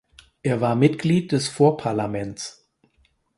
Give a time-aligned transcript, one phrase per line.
[0.41, 2.67] Er war Mitglied des Vorparlaments.